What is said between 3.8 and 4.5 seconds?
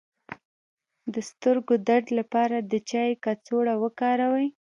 وکاروئ